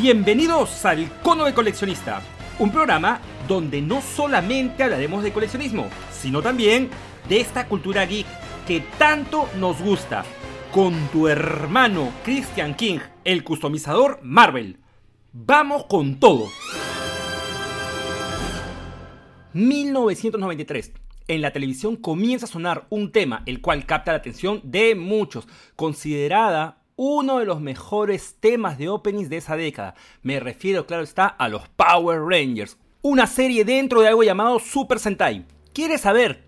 [0.00, 2.22] Bienvenidos al Cono de Coleccionista,
[2.58, 6.88] un programa donde no solamente hablaremos de coleccionismo, sino también
[7.28, 8.26] de esta cultura geek
[8.66, 10.24] que tanto nos gusta,
[10.72, 14.78] con tu hermano Christian King, el customizador Marvel.
[15.34, 16.48] Vamos con todo.
[19.52, 20.92] 1993.
[21.28, 25.46] En la televisión comienza a sonar un tema el cual capta la atención de muchos,
[25.76, 29.94] considerada uno de los mejores temas de openings de esa década.
[30.22, 34.98] Me refiero, claro está, a los Power Rangers, una serie dentro de algo llamado Super
[34.98, 35.46] Sentai.
[35.72, 36.44] ¿Quieres saber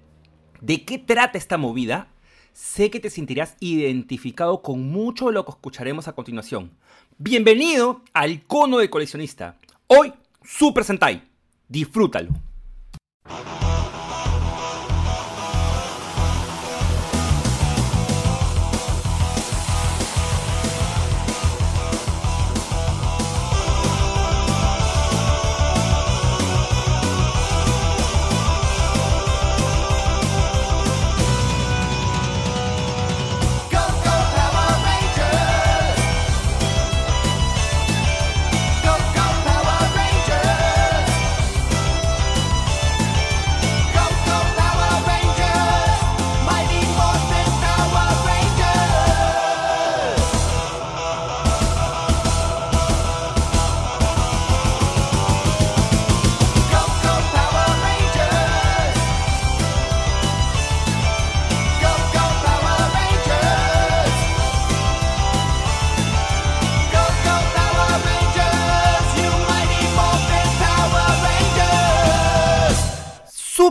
[0.61, 2.09] de qué trata esta movida?
[2.53, 6.73] Sé que te sentirás identificado con mucho de lo que escucharemos a continuación.
[7.17, 9.57] Bienvenido al cono de coleccionista.
[9.87, 10.13] Hoy,
[10.45, 11.23] Super Sentai.
[11.67, 12.29] Disfrútalo.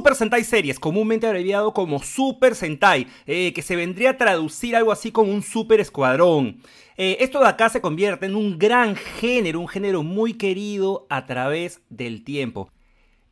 [0.01, 4.91] Super Sentai Series, comúnmente abreviado como Super Sentai, eh, que se vendría a traducir algo
[4.91, 6.59] así como un super escuadrón.
[6.97, 11.27] Eh, esto de acá se convierte en un gran género, un género muy querido a
[11.27, 12.71] través del tiempo.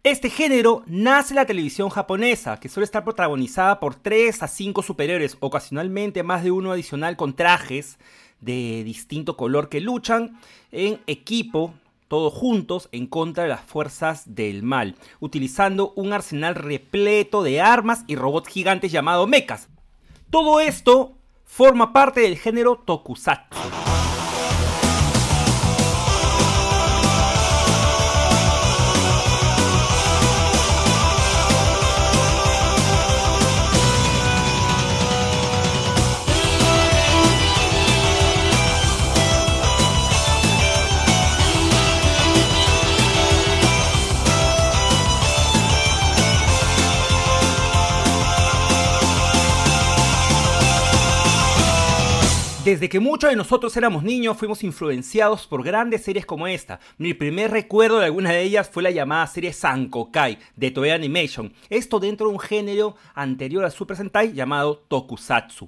[0.04, 4.84] Este género nace en la televisión japonesa, que suele estar protagonizada por 3 a 5
[4.84, 7.98] superiores, ocasionalmente más de uno adicional con trajes
[8.42, 10.40] de distinto color que luchan
[10.72, 11.74] en equipo,
[12.10, 18.04] todos juntos, en contra de las fuerzas del mal, utilizando un arsenal repleto de armas
[18.08, 19.70] y robots gigantes llamados mechas.
[20.30, 21.14] Todo esto
[21.46, 23.99] forma parte del género tokusatsu.
[52.70, 56.80] Desde que muchos de nosotros éramos niños fuimos influenciados por grandes series como esta.
[57.00, 61.52] Mi primer recuerdo de alguna de ellas fue la llamada serie Sankokai de Toei Animation.
[61.72, 65.68] Esto dentro de un género anterior al Super Sentai llamado Tokusatsu.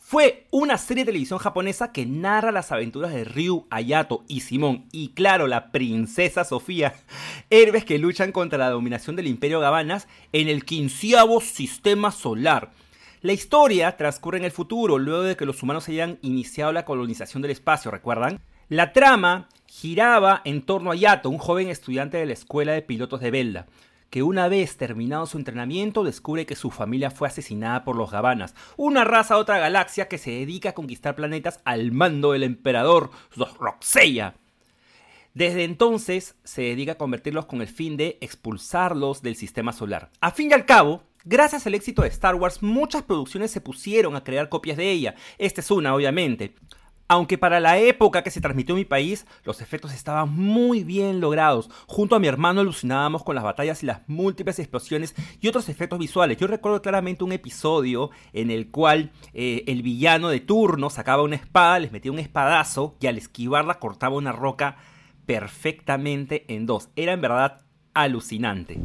[0.00, 4.86] Fue una serie de televisión japonesa que narra las aventuras de Ryu, Ayato y Simón,
[4.90, 6.94] y claro, la princesa Sofía,
[7.50, 12.72] héroes que luchan contra la dominación del Imperio Gabanas en el quinceavo sistema solar.
[13.22, 17.42] La historia transcurre en el futuro, luego de que los humanos hayan iniciado la colonización
[17.42, 18.40] del espacio, ¿recuerdan?
[18.70, 23.20] La trama giraba en torno a Yato, un joven estudiante de la escuela de pilotos
[23.20, 23.66] de Belda,
[24.08, 28.54] que una vez terminado su entrenamiento descubre que su familia fue asesinada por los Gabanas,
[28.78, 33.10] una raza de otra galaxia que se dedica a conquistar planetas al mando del emperador
[33.58, 34.36] Roxeya.
[35.34, 40.10] Desde entonces se dedica a convertirlos con el fin de expulsarlos del sistema solar.
[40.22, 44.16] A fin y al cabo, gracias al éxito de Star Wars, muchas producciones se pusieron
[44.16, 45.14] a crear copias de ella.
[45.38, 46.54] Esta es una, obviamente.
[47.10, 51.20] Aunque para la época que se transmitió en mi país, los efectos estaban muy bien
[51.20, 51.68] logrados.
[51.88, 55.98] Junto a mi hermano alucinábamos con las batallas y las múltiples explosiones y otros efectos
[55.98, 56.36] visuales.
[56.36, 61.34] Yo recuerdo claramente un episodio en el cual eh, el villano de turno sacaba una
[61.34, 64.76] espada, les metía un espadazo y al esquivarla cortaba una roca
[65.26, 66.90] perfectamente en dos.
[66.94, 67.62] Era en verdad
[67.92, 68.78] alucinante.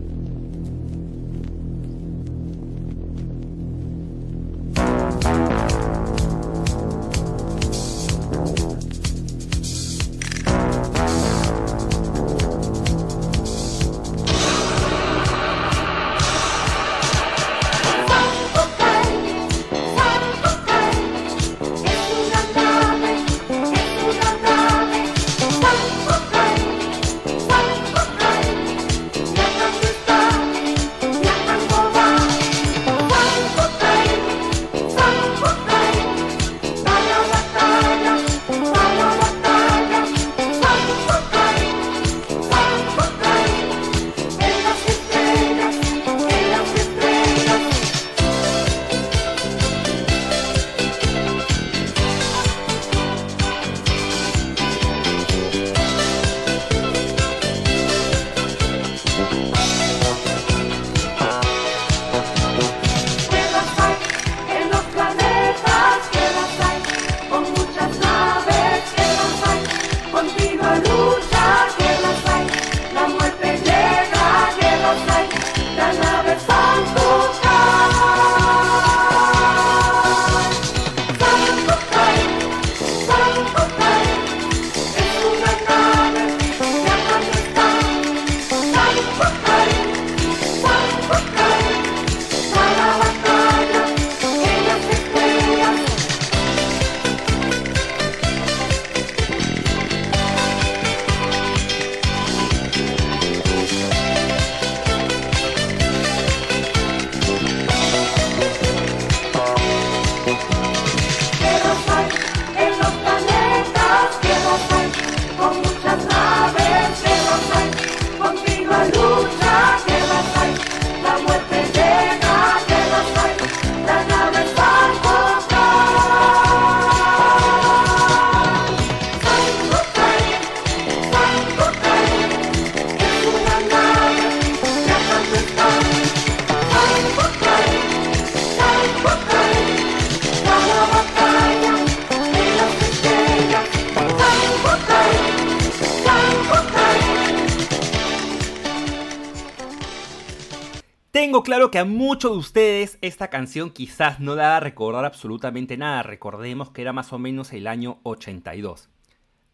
[151.46, 156.02] Claro que a muchos de ustedes esta canción quizás no da a recordar absolutamente nada.
[156.02, 158.90] Recordemos que era más o menos el año 82.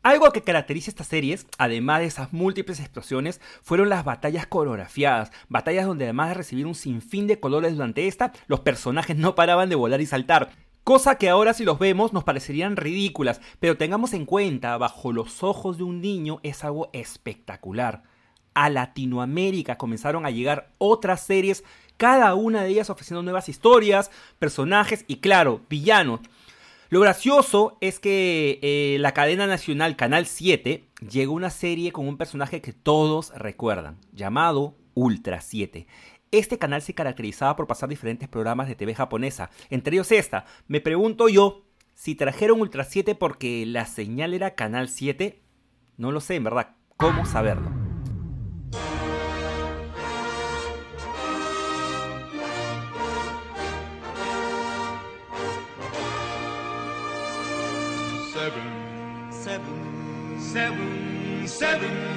[0.01, 5.85] Algo que caracteriza estas series, además de esas múltiples explosiones, fueron las batallas coreografiadas, batallas
[5.85, 9.75] donde además de recibir un sinfín de colores durante esta, los personajes no paraban de
[9.75, 10.51] volar y saltar.
[10.85, 15.43] Cosa que ahora si los vemos nos parecerían ridículas, pero tengamos en cuenta, bajo los
[15.43, 18.03] ojos de un niño es algo espectacular.
[18.53, 21.63] A Latinoamérica comenzaron a llegar otras series,
[22.01, 24.09] cada una de ellas ofreciendo nuevas historias,
[24.39, 26.21] personajes y claro, villanos.
[26.89, 32.17] Lo gracioso es que eh, la cadena nacional Canal 7 llegó una serie con un
[32.17, 35.85] personaje que todos recuerdan, llamado Ultra 7.
[36.31, 40.45] Este canal se caracterizaba por pasar diferentes programas de TV japonesa, entre ellos esta.
[40.67, 45.39] Me pregunto yo, si trajeron Ultra 7 porque la señal era Canal 7,
[45.97, 47.90] no lo sé, en verdad, ¿cómo saberlo?
[60.51, 62.10] Seven, seven,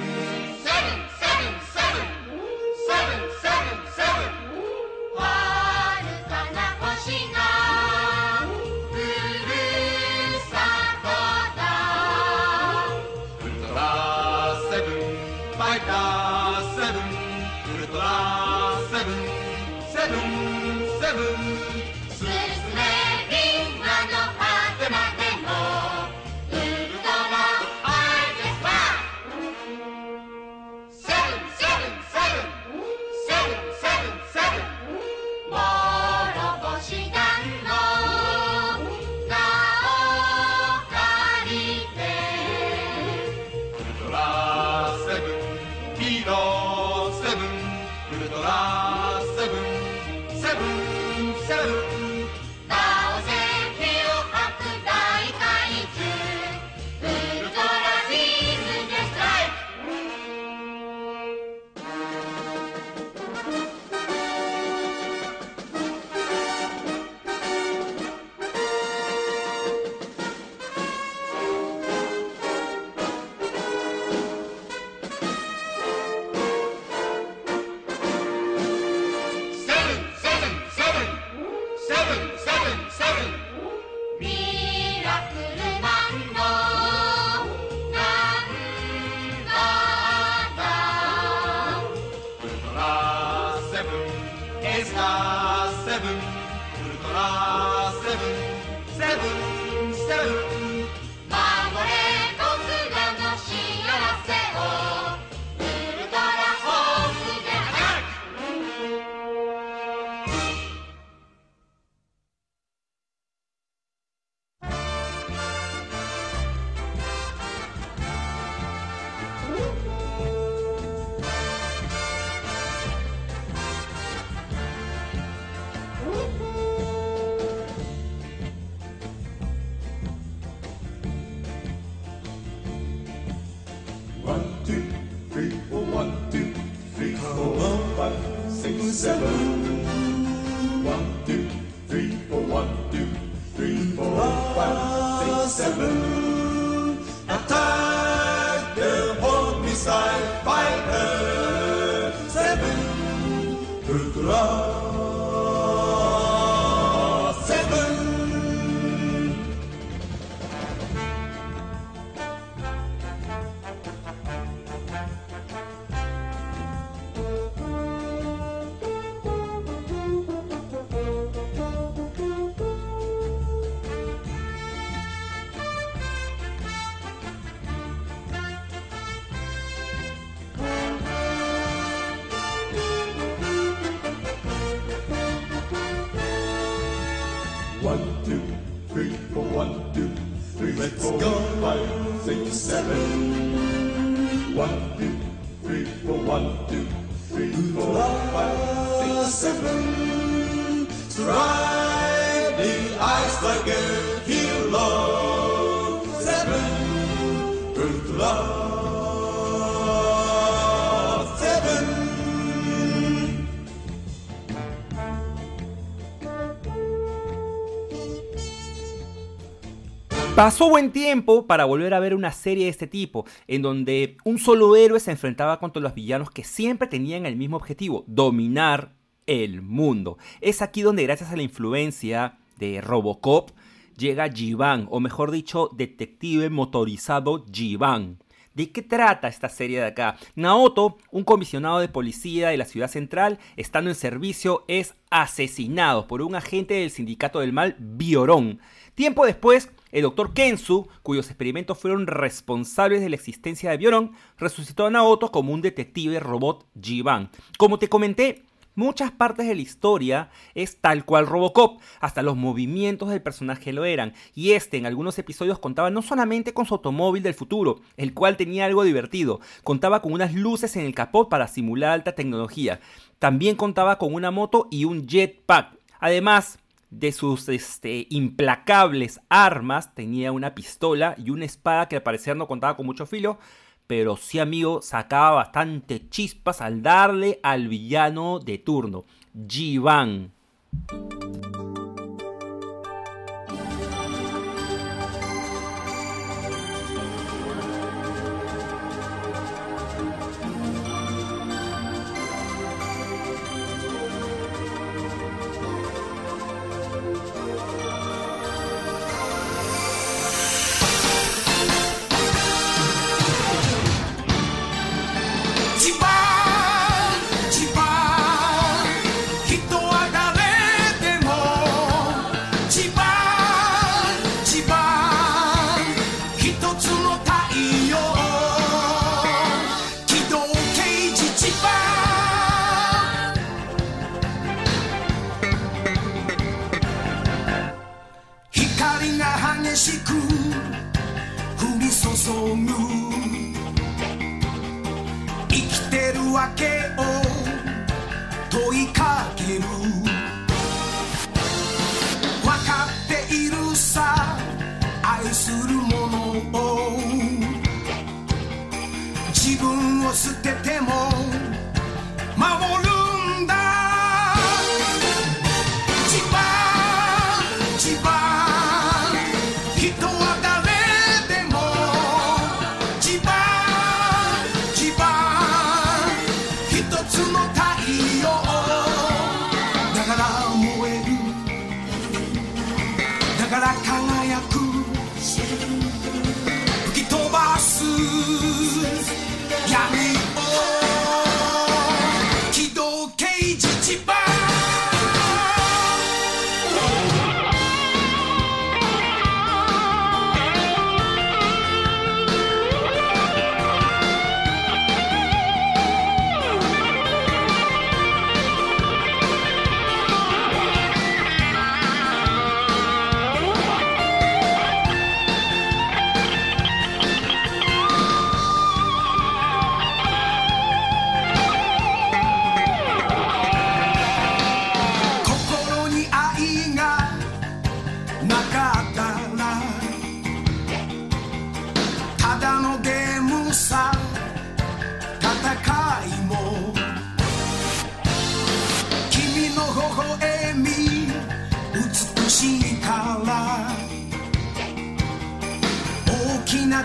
[220.35, 224.37] Pasó buen tiempo para volver a ver una serie de este tipo, en donde un
[224.37, 228.91] solo héroe se enfrentaba contra los villanos que siempre tenían el mismo objetivo, dominar
[229.27, 230.17] el mundo.
[230.41, 233.51] Es aquí donde gracias a la influencia de Robocop
[233.97, 238.17] llega Jivan, o mejor dicho, detective motorizado Jivan.
[238.53, 240.17] ¿De qué trata esta serie de acá?
[240.35, 246.21] Naoto, un comisionado de policía de la ciudad central, estando en servicio, es asesinado por
[246.21, 248.59] un agente del sindicato del mal, Biorón.
[248.95, 254.85] Tiempo después, el doctor Kensu, cuyos experimentos fueron responsables de la existencia de Biorón, resucitó
[254.85, 257.29] a Naoto como un detective robot Jivan.
[257.57, 258.43] Como te comenté,
[258.77, 263.85] Muchas partes de la historia es tal cual Robocop, hasta los movimientos del personaje lo
[263.85, 268.13] eran, y este en algunos episodios contaba no solamente con su automóvil del futuro, el
[268.13, 272.81] cual tenía algo divertido, contaba con unas luces en el capot para simular alta tecnología,
[273.17, 275.79] también contaba con una moto y un jetpack.
[276.01, 276.59] Además,
[276.99, 282.47] de sus este, implacables armas, tenía una pistola y una espada que al parecer no
[282.47, 283.37] contaba con mucho filo,
[283.85, 289.05] pero sí amigo sacaba bastante chispas al darle al villano de turno,
[289.47, 290.31] Jivan.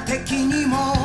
[0.06, 0.99] 的にも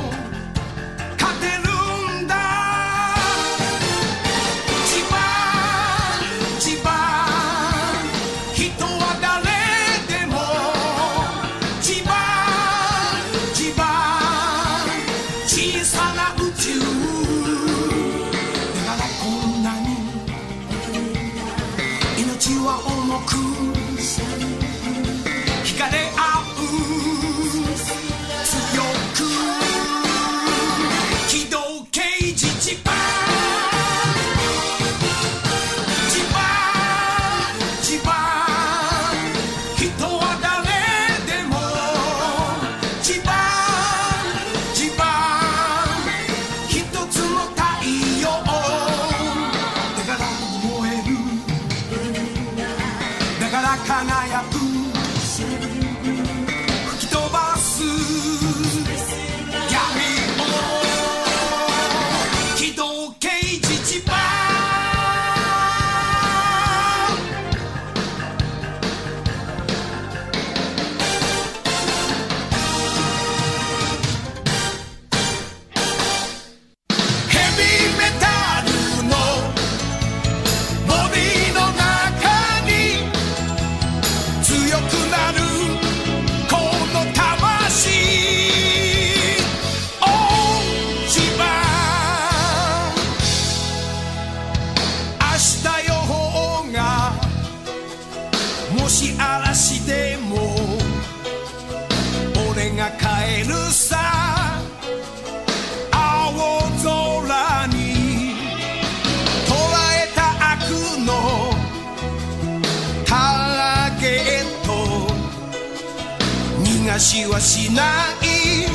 [116.96, 117.84] 話はしな
[118.22, 118.68] い。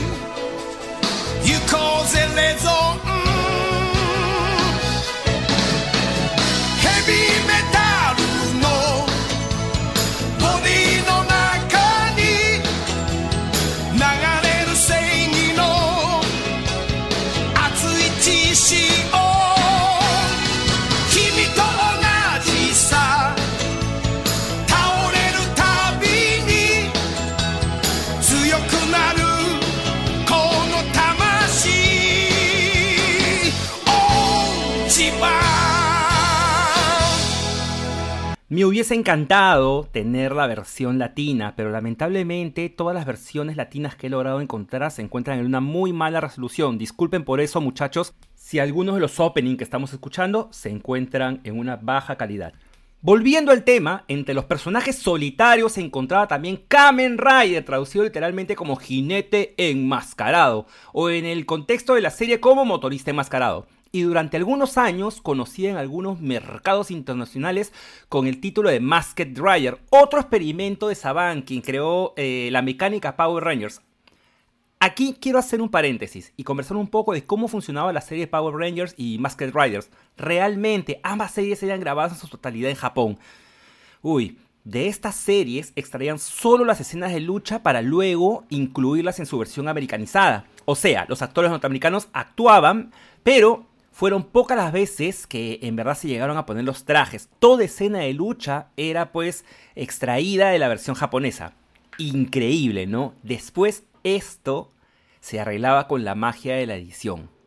[1.43, 2.69] 行こうぜレゾ
[3.07, 3.10] ン。
[38.61, 44.43] Me hubiese encantado tener la versión latina, pero lamentablemente todas las versiones latinas que he logrado
[44.43, 46.77] encontrar se encuentran en una muy mala resolución.
[46.77, 51.59] Disculpen por eso, muchachos, si algunos de los openings que estamos escuchando se encuentran en
[51.59, 52.53] una baja calidad.
[53.01, 58.77] Volviendo al tema, entre los personajes solitarios se encontraba también Kamen Rider, traducido literalmente como
[58.77, 63.67] jinete enmascarado, o en el contexto de la serie como motorista enmascarado.
[63.93, 67.73] Y durante algunos años conocía en algunos mercados internacionales
[68.09, 73.17] con el título de Masked Rider, otro experimento de Saban, quien creó eh, la mecánica
[73.17, 73.83] Power Rangers.
[74.79, 78.55] Aquí quiero hacer un paréntesis y conversar un poco de cómo funcionaba la serie Power
[78.55, 79.91] Rangers y Masked Riders.
[80.17, 83.19] Realmente ambas series eran grabadas en su totalidad en Japón.
[84.01, 89.39] Uy, de estas series extraían solo las escenas de lucha para luego incluirlas en su
[89.39, 90.47] versión americanizada.
[90.65, 93.67] O sea, los actores norteamericanos actuaban, pero
[94.01, 97.29] fueron pocas las veces que en verdad se llegaron a poner los trajes.
[97.39, 101.53] Toda escena de lucha era pues extraída de la versión japonesa.
[101.99, 103.13] Increíble, ¿no?
[103.23, 104.73] Después esto
[105.21, 107.40] se arreglaba con la magia de la edición.「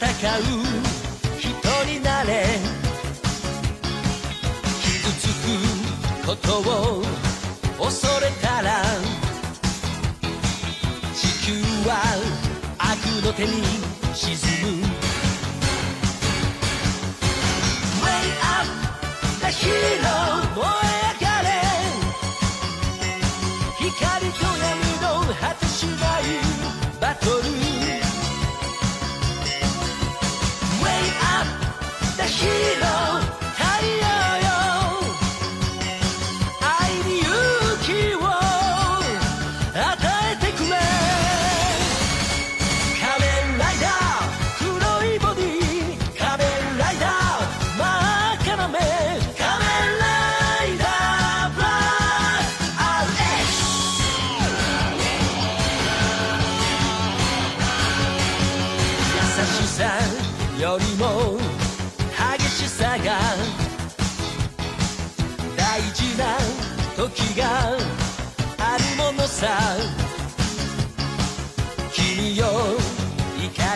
[0.00, 0.06] 戦
[0.38, 0.42] う
[1.40, 2.46] 人になれ」
[4.80, 5.26] 「傷つ
[6.22, 7.02] くことを
[7.84, 8.84] 恐れたら」
[11.14, 11.52] 「地球
[11.88, 11.90] は
[12.78, 13.64] 悪の手に
[14.14, 14.36] 沈
[14.82, 14.86] む」「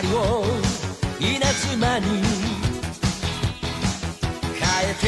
[0.03, 0.43] 怒りを
[1.19, 2.05] 稲妻に
[4.59, 5.07] 変えて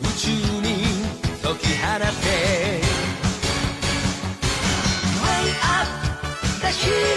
[0.00, 0.66] 宇宙に
[1.42, 2.80] 解き放て
[5.20, 5.88] Way up
[6.60, 7.13] the hill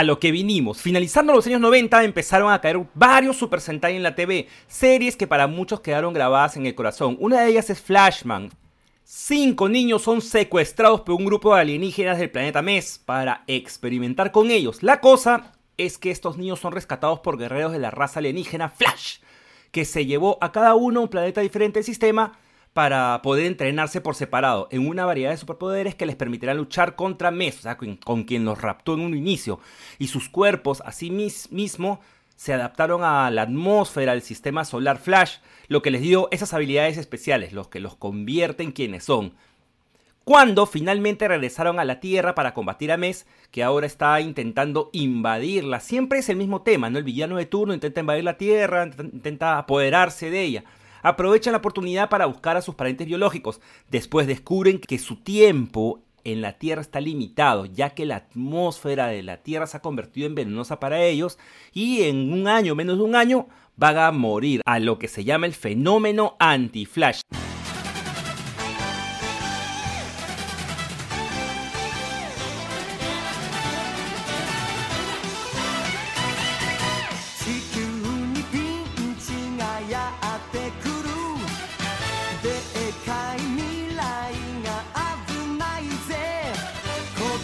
[0.00, 0.80] a lo que vinimos.
[0.80, 5.26] Finalizando los años 90 empezaron a caer varios Super Sentai en la TV, series que
[5.26, 7.18] para muchos quedaron grabadas en el corazón.
[7.20, 8.50] Una de ellas es Flashman.
[9.04, 14.50] Cinco niños son secuestrados por un grupo de alienígenas del planeta Mes para experimentar con
[14.50, 14.82] ellos.
[14.82, 19.18] La cosa es que estos niños son rescatados por guerreros de la raza alienígena Flash,
[19.70, 22.38] que se llevó a cada uno un planeta diferente del sistema
[22.72, 27.30] para poder entrenarse por separado en una variedad de superpoderes que les permitirá luchar contra
[27.30, 29.60] Mes, o sea, con, quien los raptó en un inicio.
[29.98, 32.00] Y sus cuerpos, así mis, mismo,
[32.36, 36.96] se adaptaron a la atmósfera del sistema solar Flash, lo que les dio esas habilidades
[36.96, 39.34] especiales, los que los convierte en quienes son.
[40.24, 45.80] Cuando finalmente regresaron a la Tierra para combatir a Mes, que ahora está intentando invadirla.
[45.80, 46.98] Siempre es el mismo tema, ¿no?
[46.98, 50.64] El villano de turno intenta invadir la Tierra, intenta apoderarse de ella
[51.02, 53.60] aprovechan la oportunidad para buscar a sus parientes biológicos.
[53.90, 59.22] Después descubren que su tiempo en la Tierra está limitado, ya que la atmósfera de
[59.22, 61.38] la Tierra se ha convertido en venenosa para ellos
[61.72, 65.24] y en un año, menos de un año, van a morir a lo que se
[65.24, 67.20] llama el fenómeno anti-flash.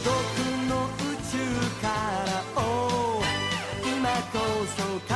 [0.07, 0.12] 僕
[0.69, 1.37] の宇宙
[1.83, 1.88] か
[2.27, 2.31] ら」
[3.83, 4.38] 「今こ
[4.77, 5.15] そ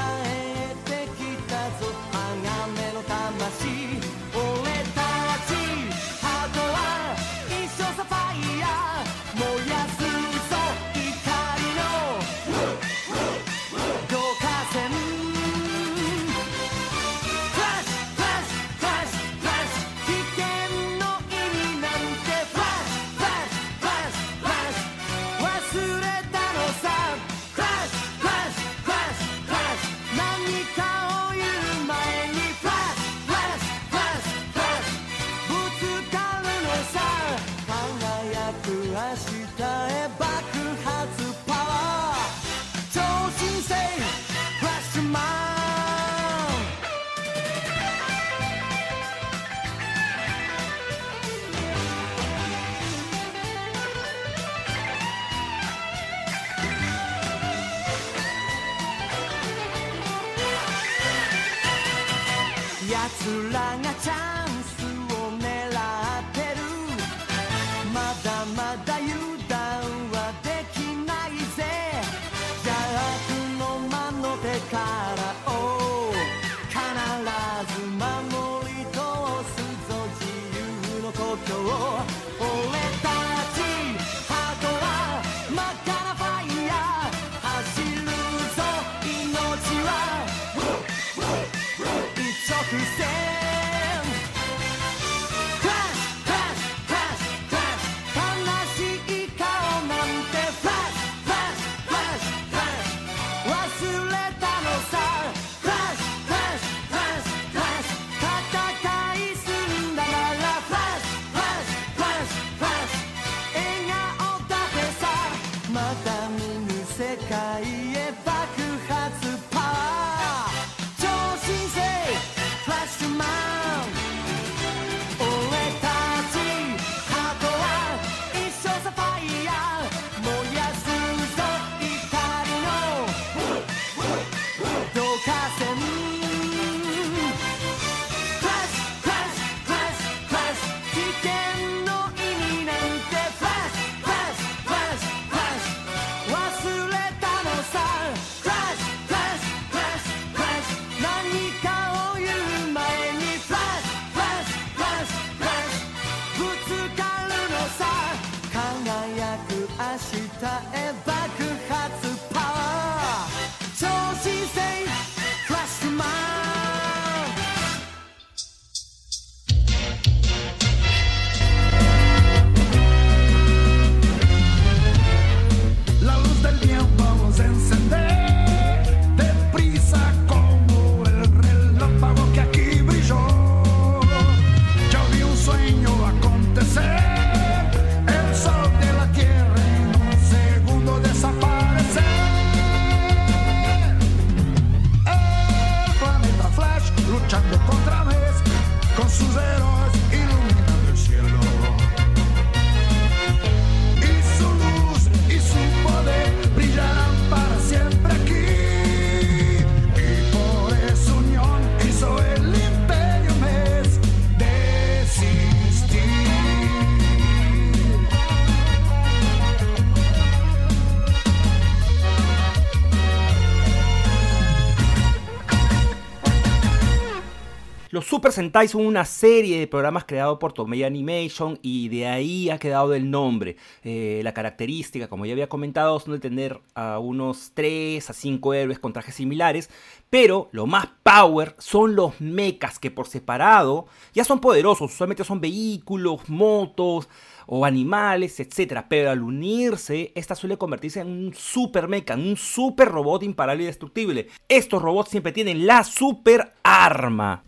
[228.21, 232.59] Super Sentai son una serie de programas creados por Toei Animation y de ahí ha
[232.59, 233.57] quedado el nombre.
[233.83, 238.53] Eh, la característica, como ya había comentado, son de tener a unos 3 a 5
[238.53, 239.71] héroes con trajes similares,
[240.11, 245.41] pero lo más power son los mechas que por separado ya son poderosos, usualmente son
[245.41, 247.09] vehículos, motos
[247.47, 248.85] o animales, etc.
[248.87, 253.63] Pero al unirse, esta suele convertirse en un super mecha, en un super robot imparable
[253.63, 254.29] y destructible.
[254.47, 257.45] Estos robots siempre tienen la super arma.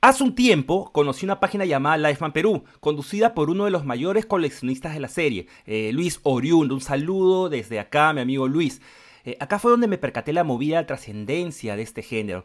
[0.00, 4.26] Hace un tiempo conocí una página llamada Lifeman Perú, conducida por uno de los mayores
[4.26, 6.76] coleccionistas de la serie, eh, Luis Oriundo.
[6.76, 8.80] Un saludo desde acá, mi amigo Luis.
[9.24, 12.44] Eh, acá fue donde me percaté la movida trascendencia de este género.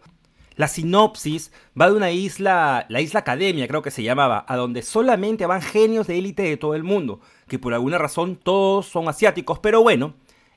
[0.55, 4.81] La sinopsis va de una isla, la isla Academia creo que se llamaba, a donde
[4.81, 9.07] solamente van genios de élite de todo el mundo, que por alguna razón todos son
[9.07, 10.15] asiáticos, pero bueno,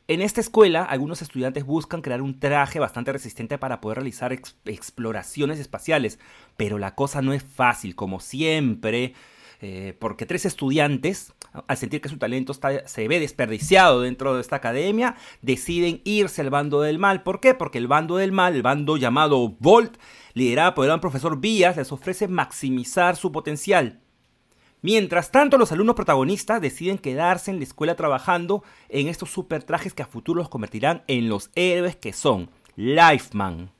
[0.08, 4.56] en esta escuela, algunos estudiantes buscan crear un traje bastante resistente para poder realizar ex
[4.64, 6.20] exploraciones espaciales,
[6.56, 9.14] pero la cosa no es fácil, como siempre,
[9.60, 11.32] eh, porque tres estudiantes,
[11.66, 16.50] al sentir que su talento se ve desperdiciado dentro de esta academia, deciden irse al
[16.50, 17.24] bando del mal.
[17.24, 17.54] ¿Por qué?
[17.54, 19.96] Porque el bando del mal, el bando llamado Volt,
[20.34, 24.00] liderado por el gran profesor Vías, les ofrece maximizar su potencial.
[24.82, 29.94] Mientras tanto, los alumnos protagonistas deciden quedarse en la escuela trabajando en estos super trajes
[29.94, 33.70] que a futuro los convertirán en los héroes que son Lifeman.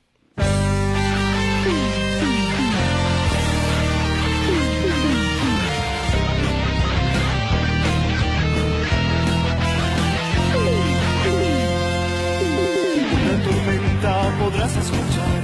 [13.13, 15.43] Una tormenta podrás escuchar,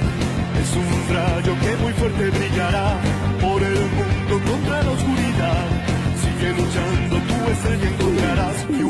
[0.60, 3.13] es un rayo que muy fuerte brillará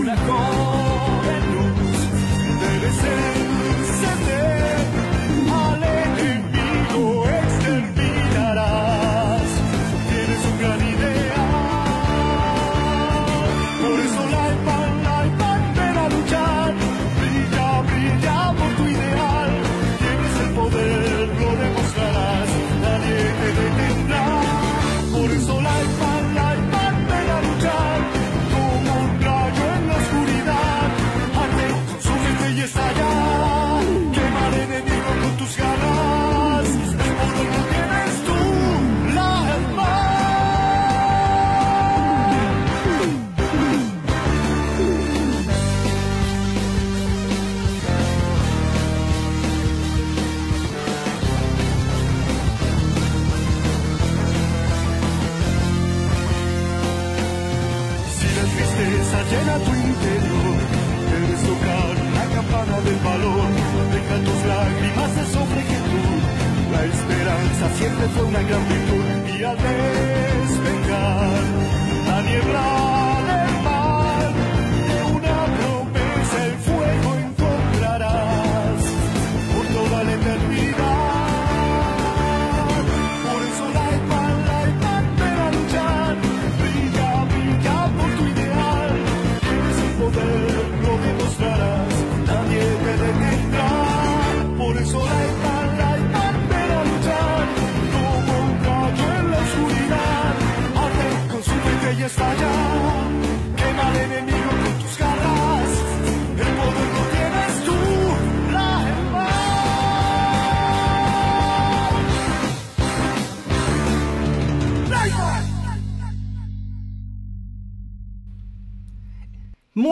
[0.05, 0.64] una joven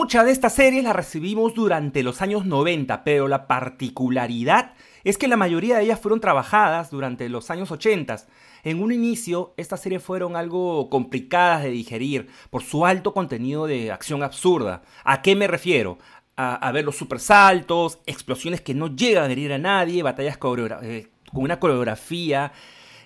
[0.03, 4.73] Muchas de estas series las recibimos durante los años 90, pero la particularidad
[5.05, 8.17] es que la mayoría de ellas fueron trabajadas durante los años 80.
[8.65, 13.93] En un inicio, estas series fueron algo complicadas de digerir por su alto contenido de
[13.93, 14.81] acción absurda.
[15.05, 15.97] ¿A qué me refiero?
[16.35, 20.37] A, ver los supersaltos, explosiones que no llegan a herir a nadie, batallas
[20.81, 22.51] eh, con una coreografía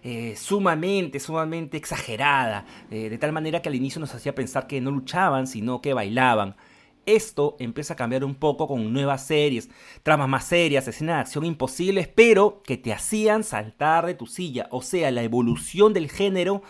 [0.02, 4.82] eh, sumamente, sumamente exagerada, eh, de tal manera que al inicio nos hacía pensar que
[4.82, 6.56] no luchaban, sino que bailaban.
[7.08, 9.70] Esto empieza a cambiar un poco con nuevas series,
[10.04, 14.68] tramas más serias, escenas de acción imposibles, pero que te hacían saltar de tu silla.
[14.72, 16.62] O sea, la evolución del género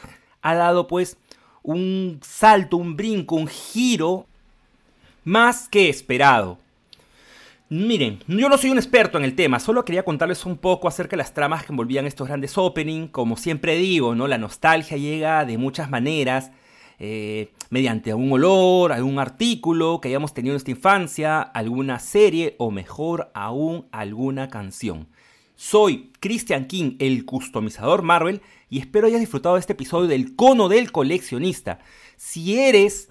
[0.43, 1.17] ha dado pues
[1.63, 4.28] un salto, un brinco, un giro
[5.23, 6.60] más que esperado.
[7.69, 11.12] Miren, yo no soy un experto en el tema, solo quería contarles un poco acerca
[11.12, 13.10] de las tramas que envolvían estos grandes openings.
[13.10, 14.28] Como siempre digo, ¿no?
[14.28, 16.52] La nostalgia llega de muchas maneras,
[16.99, 22.71] eh, mediante algún olor, algún artículo que hayamos tenido en nuestra infancia, alguna serie o
[22.71, 25.07] mejor aún alguna canción.
[25.55, 30.69] Soy Christian King, el customizador Marvel, y espero hayas disfrutado de este episodio del cono
[30.69, 31.79] del coleccionista.
[32.15, 33.10] Si eres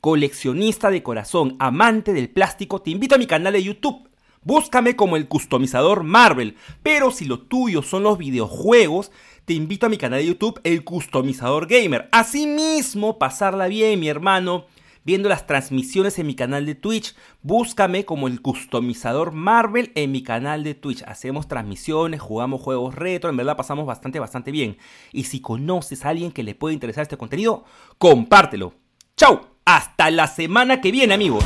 [0.00, 4.08] coleccionista de corazón, amante del plástico, te invito a mi canal de YouTube.
[4.42, 6.56] Búscame como el customizador Marvel.
[6.82, 9.10] Pero si lo tuyo son los videojuegos,
[9.48, 12.10] te invito a mi canal de YouTube, el customizador gamer.
[12.12, 14.66] Asimismo, pasarla bien, mi hermano,
[15.04, 17.16] viendo las transmisiones en mi canal de Twitch.
[17.40, 21.02] Búscame como el customizador Marvel en mi canal de Twitch.
[21.04, 24.76] Hacemos transmisiones, jugamos juegos retro, en verdad pasamos bastante, bastante bien.
[25.12, 27.64] Y si conoces a alguien que le puede interesar este contenido,
[27.96, 28.74] compártelo.
[29.16, 29.56] ¡Chao!
[29.64, 31.42] Hasta la semana que viene, amigos.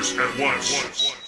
[0.00, 0.72] at once.
[0.82, 1.19] once.